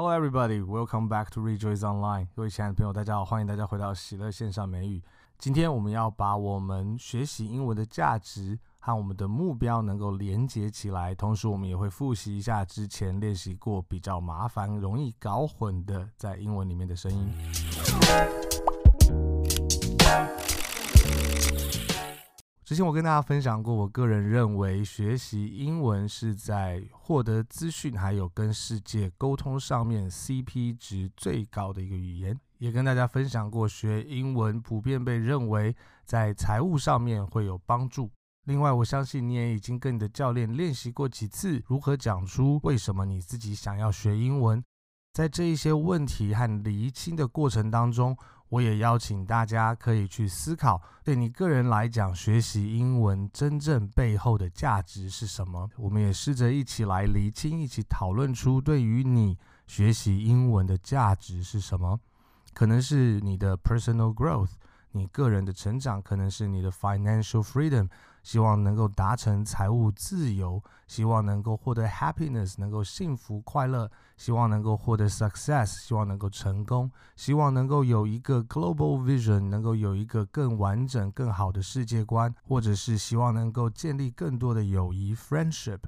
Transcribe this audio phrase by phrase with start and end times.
[0.00, 0.62] Hello, everybody.
[0.62, 2.28] Welcome back to Rejoice Online.
[2.36, 5.02] 各位亲爱的朋友，大家好，欢迎大家回到喜乐线上美语。
[5.40, 18.47] 今天我们要把我们学习英文的价值和我们的目标能够连接起来，同时我们也会复习一下之前练习过比较麻烦、容易搞混的在英文里面的声音。
[22.68, 32.38] 之前我跟大家分享过，我个人认为学习英文是在获得资讯还有跟世界沟通上面 CP 值最高的一个语言。
[32.58, 38.10] 也跟大家分享过，学英文普遍被认为在财务上面会有帮助。
[38.44, 44.62] 另外，我相信你也已经跟你的教练练习过几次，如何讲出为什么你自己想要学英文。
[45.14, 48.14] 在这一些问题和厘清的过程当中，
[48.50, 55.68] 我也邀请大家可以去思考，对你个人来讲，学习英文真正背后的价值是什么？
[55.76, 62.00] 我们也试着一起来厘清，一起讨论出对于你学习英文的价值是什么？
[62.54, 64.52] 可能是你的 personal growth。
[64.92, 67.88] 你个人的成长可能是你的 financial freedom，
[68.22, 85.80] 希望能够达成财务自由，希望能够获得 happiness，能够幸福快乐，希望能够获得 success，希望能够成功，希望能够有一个 global vision，能够有一个更完整、更好的世界观，或者是希望能够建立更多的友谊 friendship。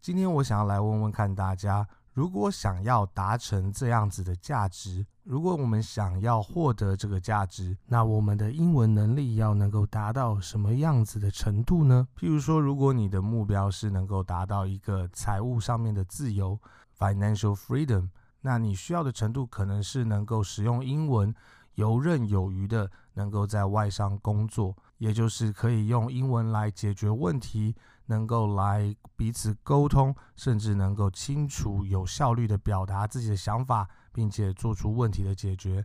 [0.00, 1.86] 今天我想要来问问看大家。
[2.14, 12.06] 如果想要达成这样子的价值，如果我们想要获得这个价值，那我们的英文能力要能够达到什么样子的程度呢？
[12.16, 16.56] 譬如说，如果你的目标是能够达到一个财务上面的自由
[16.96, 18.10] （financial freedom），
[18.42, 21.34] 那你需要的程度可能是能够使用英文
[21.74, 27.74] 游刃有余的，能够在外商工作，也就是可以用英文来解决问题。
[28.06, 35.82] 能够来彼此沟通，甚至能够清楚、有效率的表达自己的想法，并且做出问题的解决。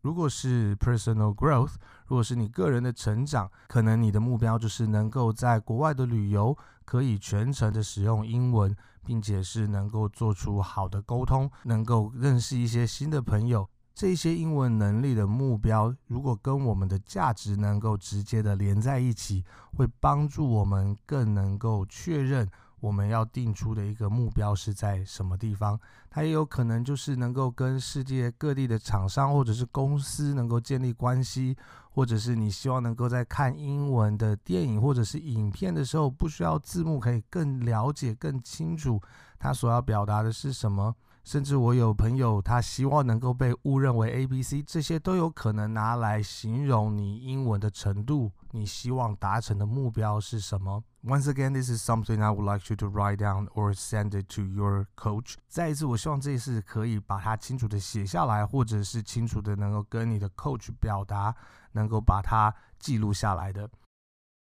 [0.00, 1.74] 如果是 personal growth，
[2.06, 6.56] 如果是你个人的成长，可能你的目标就是能够在国外的旅游
[6.86, 13.68] 可以全程的使用英文，并且是能够做出好的沟通，能够认识一些新的朋友。
[13.98, 19.44] 这些英文能力的目标，如果跟我们的价值能够直接的连在一起，
[19.76, 22.48] 会帮助我们更能够确认
[22.78, 25.76] 我们要定出的一个目标是在什么地方。
[26.08, 31.56] 它也有可能就是能够跟世界各地的厂商或者是公司能够建立关系，
[31.90, 39.02] 或者是你希望能够在看英文的电影或者是影片的时候，不需要字幕，可以更了解、更清楚
[39.40, 40.94] 它所要表达的是什么。
[41.24, 48.32] 甚至我有朋友，他希望能够被误认为 ABC，这些都有可能拿来形容你英文的程度。
[48.52, 54.42] 你希望达成的目标是什么？Once again, this is something I would like you to write down or send it to
[54.42, 55.34] your coach。
[55.46, 61.34] 再一次，我希望这一次可以把它清楚的写下来，或者是清楚的能够跟你的 coach 表达，
[61.72, 63.68] 能够把它记录下来的。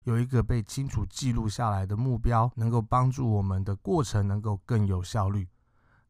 [0.03, 5.47] 有一个被清楚记录下来的目标，能够帮助我们的过程能够更有效率。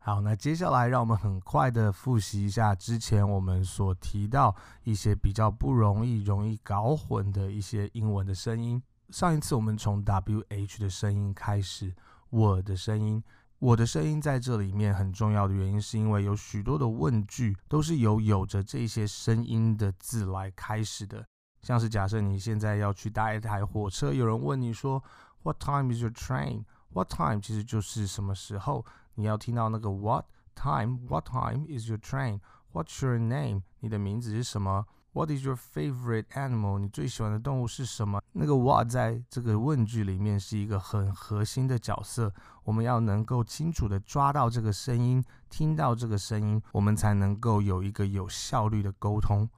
[0.06, 8.80] 好，那接下来让我们很快的复习一下之前我们所提到一些比较不容易、容易搞混的一些英文的声音。
[9.10, 11.92] 上一次我们从 WH 的声音开始，
[12.30, 13.24] 我的声音，
[13.58, 21.26] 我的声音在这里面很重要的原因，是因为有许多的问句都是由有着这些声音的字来开始的。
[21.64, 25.04] 像是假设你现在要去搭一台火车，有人问你说
[25.42, 28.86] What time is your train？What time 其实就是什么时候。
[29.16, 31.00] 你要听到那个 What time?
[31.08, 32.40] What time is your train?
[32.72, 33.64] What's your name?
[33.80, 36.78] 你的名字是什么？What is your favorite animal?
[36.80, 38.22] 你最喜欢的动物是什么？
[38.34, 42.34] 那个 What 在这个问句里面是一个很核心的角色，
[42.64, 49.50] 我们要能够清楚地抓到这个声音，听到这个声音，我们才能够有一个有效率的沟通。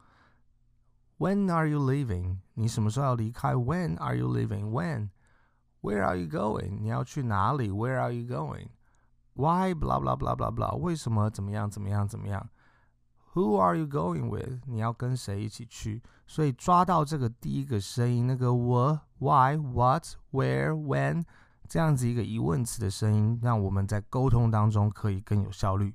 [1.17, 2.37] When are you leaving?
[2.53, 4.69] 你什么时候要离开？When are you leaving?
[4.69, 5.09] When?
[5.81, 6.79] Where are you going?
[6.79, 8.67] 你要去哪里？Where are you going?
[9.37, 10.75] Why blah blah blah blah blah？
[10.77, 12.49] 为什么怎么样怎么样怎么样
[13.33, 14.63] ？Who are you going with？
[14.65, 16.01] 你要跟谁一起去？
[16.25, 21.23] 所以抓到这个第一个声音，那个 what、why、what、where、when
[21.69, 25.93] 这样子一个疑问词的声音，让我们在沟通当中可以更有效率。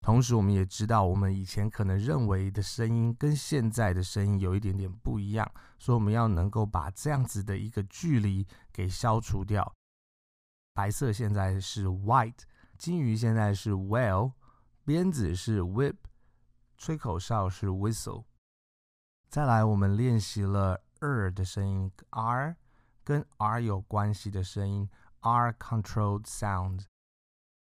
[0.00, 5.46] 同时，我们也知道我们以前可能认为的声音跟现在的声音有一点点不一样，
[5.78, 9.70] 所以我们要能够把这样子的一个距离给消除掉。
[10.78, 12.42] 白色现在是 white，
[12.78, 14.34] 金鱼现在是 whale，
[14.84, 15.96] 鞭子是 whip，
[16.76, 18.26] 吹口哨是 whistle。
[19.28, 22.54] 再来，我们练习了 r 的声音，r
[23.02, 24.88] 跟 r 有关系的声音
[25.18, 26.84] ，r controlled sound。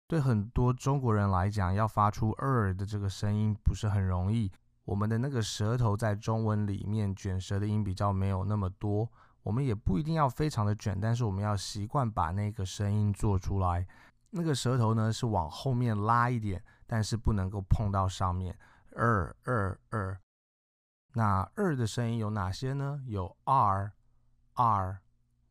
[0.06, 4.52] 对很多中国人来讲，要发出 “er” 的这个声音不是很容易。
[4.84, 9.10] 我们的那个舌头在中文里面卷舌的音比较没有那么多，
[9.42, 13.86] 我们也不一定要非常的卷，但是我们要习惯把那个声音做出来。
[14.30, 18.58] 那个舌头呢是往后面拉一点，但是不能够碰到上面。
[18.92, 20.18] er er er。
[21.14, 23.02] 那 er 的声音有哪些呢？
[23.06, 23.92] 有 r
[24.54, 25.00] r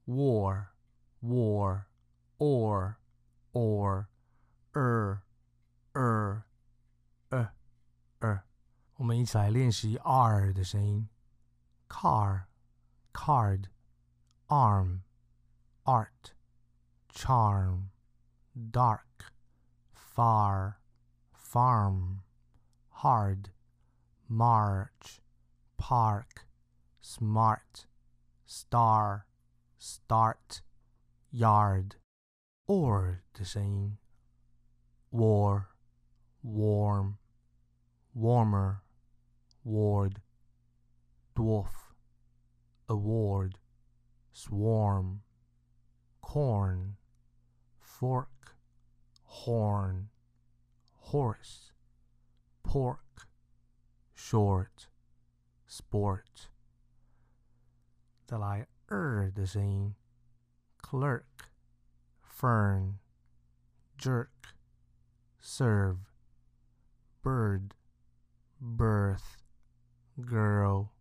[0.06, 0.68] war
[1.22, 1.84] war
[2.40, 2.96] or
[3.54, 4.06] or
[4.74, 5.22] er
[5.94, 6.44] er
[8.20, 8.42] er。
[8.96, 11.10] 我们一起来练习 R 的声音
[11.90, 12.44] ：car,
[13.12, 13.66] card,
[14.52, 15.02] arm,
[15.86, 16.34] art,
[17.08, 17.90] charm,
[18.70, 19.32] dark,
[19.94, 20.78] far,
[21.34, 22.20] farm,
[22.90, 23.50] hard,
[24.28, 25.22] march,
[25.78, 26.48] park,
[27.00, 27.86] smart,
[28.46, 29.26] star,
[29.78, 30.62] start,
[31.32, 31.96] yard,
[32.68, 34.00] or the same.
[35.12, 35.70] War,
[36.44, 37.20] warm,
[38.14, 38.84] warmer,
[39.64, 40.20] ward,
[41.38, 41.94] dwarf,
[42.90, 43.58] award
[44.33, 45.23] swarm,
[46.21, 46.97] corn,
[47.81, 48.57] fork,
[49.25, 50.09] horn,
[51.13, 51.73] horse,
[52.63, 53.29] pork,
[54.15, 54.89] short,
[55.67, 56.51] sport。
[58.25, 59.95] 再来二的声音：
[60.81, 61.51] clerk,
[62.23, 62.99] fern,
[63.97, 64.55] jerk,
[65.41, 65.99] serve,
[67.23, 67.75] bird,
[68.61, 70.93] birth。Girl,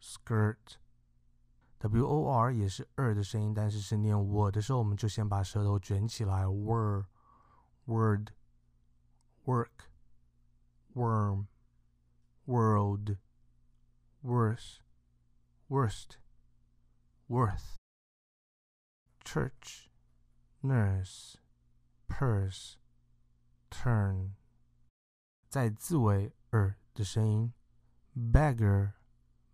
[0.00, 0.76] skirt,
[1.84, 6.46] w o r 也是 er 的声音，但是是念我的时候，我们就先把舌头卷起来。
[6.46, 7.06] Word,
[7.86, 8.32] word,
[9.44, 9.88] work,
[10.94, 11.46] worm,
[12.46, 13.16] world,
[14.22, 14.80] worse,
[15.68, 16.18] worst,
[17.28, 17.76] worth,
[19.24, 19.88] church,
[20.62, 21.36] nurse,
[22.08, 22.74] purse,
[23.70, 24.32] turn。
[25.48, 27.52] 在字尾 er 的声音。
[28.12, 28.94] beggar,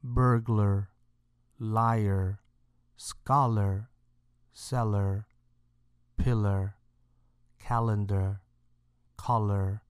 [0.02, 0.86] burglar,
[1.61, 2.39] Liar,
[2.97, 3.87] scholar,
[4.51, 5.27] seller,
[6.17, 6.73] pillar,
[7.59, 8.41] calendar,
[9.15, 9.83] collar,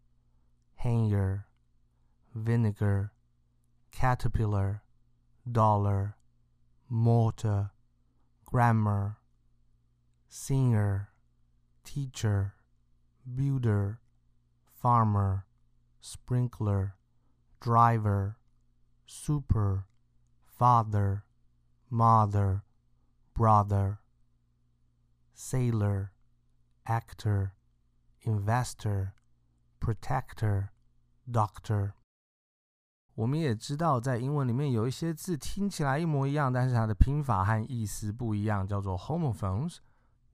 [0.76, 1.46] hanger,
[2.36, 3.14] vinegar,
[3.94, 4.84] caterpillar,
[5.50, 6.18] dollar,
[6.90, 7.72] mortar,
[8.46, 9.18] grammar,
[10.28, 11.08] singer,
[11.86, 12.54] teacher,
[13.34, 14.02] builder,
[14.82, 15.46] farmer,
[16.02, 16.96] sprinkler,
[17.62, 18.36] driver
[19.06, 19.86] super,
[20.46, 21.24] father,
[21.92, 22.62] mother,
[23.36, 23.98] brother,
[25.36, 26.12] sailor,
[26.86, 27.52] actor,
[28.24, 29.12] investor,
[29.80, 30.70] protector,
[31.30, 31.92] doctor。
[33.16, 39.78] 我们也知道，在英文里面有一些字听起来一模一样，但是它的拼法和意思不一样，叫做 homophones。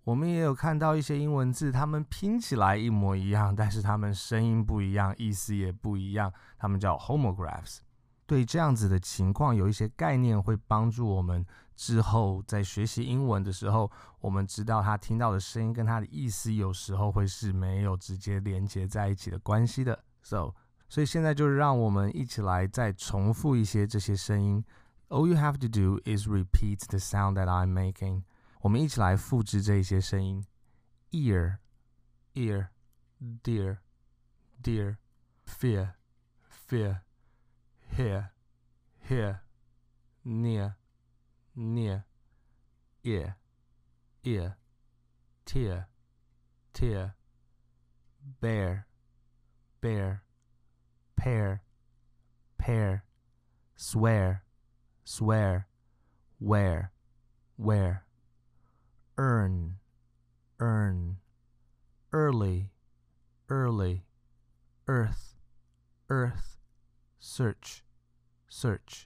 [0.04, 7.80] 我们也有看到一些英文字，它们拼起来一模一样，但是它们声音不一样，意思也不一样，它们叫 homographs。
[8.28, 11.44] 对这样子的情况有一些概念，会帮助我们
[11.78, 13.90] 之后在学习英文的时候，
[14.20, 20.04] 我们知道他听到的声音跟他的意思有时候会是没有直接连接在一起的关系的。
[20.22, 20.54] So，
[20.90, 24.62] 所以现在就让我们一起来再重复一些这些声音。
[25.08, 28.24] All you have to do is repeat the sound that I'm making。
[28.60, 30.44] 我们一起来复制这些声音
[31.12, 31.60] ：ear,
[32.34, 32.68] ear,
[33.42, 33.78] dear,
[34.62, 34.98] dear,
[35.46, 35.94] fear,
[36.68, 37.07] fear。
[37.98, 38.32] Here,
[39.10, 39.42] here,
[40.24, 40.76] near,
[41.56, 42.06] near,
[43.04, 43.38] ear,
[44.24, 44.56] ear,
[45.48, 45.88] tear,
[46.76, 47.16] tear,
[48.40, 48.86] bear,
[49.82, 50.22] bear,
[51.16, 51.64] pair,
[52.60, 53.04] pair,
[53.76, 54.44] swear,
[55.04, 55.68] swear,
[56.40, 56.92] wear,
[57.58, 58.06] wear,
[59.18, 59.78] earn,
[60.60, 61.18] earn,
[62.14, 62.70] early,
[63.50, 64.04] early,
[64.88, 65.34] earth,
[66.12, 66.60] earth,
[67.20, 67.84] search。
[68.60, 69.04] Search，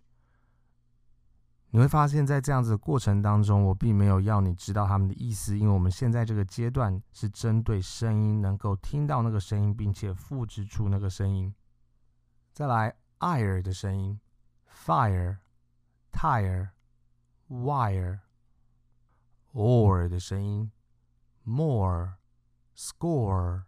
[1.71, 11.53] 你会发现在这样子的过程当中，我并没有要你知道他们的意思，因为我们现在这个阶段是针对声音，能够听到那个声音，并且复制出那个声音。
[12.53, 14.21] 再来，ire 的声音
[14.69, 15.39] ，fire、
[16.13, 16.69] tire、
[17.49, 18.19] wire。
[19.53, 20.71] or 的声音
[21.45, 22.13] ，more、
[22.73, 23.63] score、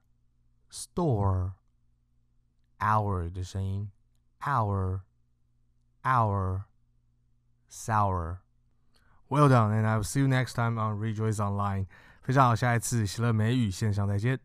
[0.71, 1.51] store。
[2.79, 3.91] hour 的声音
[4.39, 5.01] ，hour。
[6.04, 6.66] Our
[7.68, 8.42] sour.
[9.28, 11.86] Well done, and I will see you next time on Rejoice Online.
[12.22, 14.38] 非常好，下一次喜乐美语线上再见。